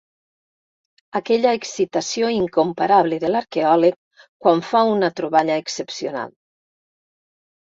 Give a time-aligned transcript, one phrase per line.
[1.19, 4.01] Aquella excitació incomparable de l'arqueòleg
[4.47, 6.33] quan fa una troballa excepcional.